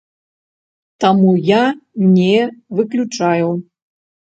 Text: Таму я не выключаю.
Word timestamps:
Таму 1.05 1.29
я 1.51 1.61
не 2.17 2.35
выключаю. 2.81 3.51